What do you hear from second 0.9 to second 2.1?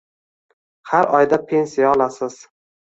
Har oy pensiya